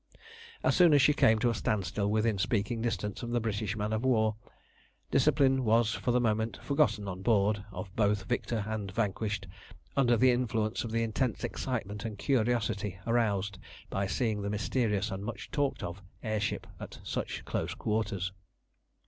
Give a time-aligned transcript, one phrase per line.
[0.63, 3.93] As soon as she came to a standstill within speaking distance of the British man
[3.93, 4.35] of war,
[5.11, 9.45] discipline was for the moment forgotten on board of both victor and vanquished,
[9.95, 13.59] under the influence of the intense excitement and curiosity aroused
[13.91, 18.33] by seeing the mysterious and much talked of air ship at such close quarters.